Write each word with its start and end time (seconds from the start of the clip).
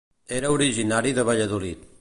Era 0.37 0.49
originari 0.55 1.13
de 1.19 1.29
Valladolid. 1.31 1.89